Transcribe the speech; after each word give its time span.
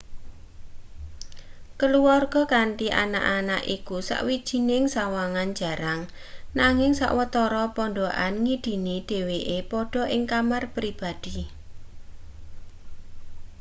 keluwarga 1.79 2.41
kanthi 2.53 2.87
anak-anak 3.03 3.61
iku 3.77 3.97
sawijining 4.09 4.83
sawangan 4.95 5.49
jarang 5.59 6.01
nanging 6.59 6.91
sawetara 6.99 7.63
pondhokan 7.75 8.33
ngidini 8.43 8.95
dheweke 9.09 9.57
padha 9.71 10.03
ing 10.15 10.21
kamar 10.31 10.63
pribadi 10.75 11.37